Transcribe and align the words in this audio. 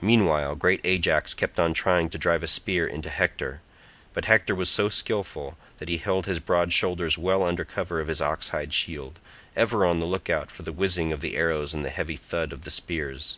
Meanwhile 0.00 0.54
great 0.56 0.80
Ajax 0.82 1.34
kept 1.34 1.60
on 1.60 1.74
trying 1.74 2.08
to 2.08 2.16
drive 2.16 2.42
a 2.42 2.46
spear 2.46 2.86
into 2.86 3.10
Hector, 3.10 3.60
but 4.14 4.24
Hector 4.24 4.54
was 4.54 4.70
so 4.70 4.88
skilful 4.88 5.58
that 5.78 5.90
he 5.90 5.98
held 5.98 6.24
his 6.24 6.38
broad 6.38 6.72
shoulders 6.72 7.18
well 7.18 7.42
under 7.42 7.62
cover 7.66 8.00
of 8.00 8.08
his 8.08 8.22
ox 8.22 8.48
hide 8.48 8.72
shield, 8.72 9.18
ever 9.54 9.84
on 9.84 10.00
the 10.00 10.06
look 10.06 10.30
out 10.30 10.50
for 10.50 10.62
the 10.62 10.72
whizzing 10.72 11.12
of 11.12 11.20
the 11.20 11.36
arrows 11.36 11.74
and 11.74 11.84
the 11.84 11.90
heavy 11.90 12.16
thud 12.16 12.50
of 12.50 12.62
the 12.62 12.70
spears. 12.70 13.36